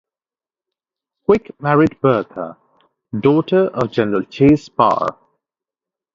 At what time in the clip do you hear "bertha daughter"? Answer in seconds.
2.01-3.67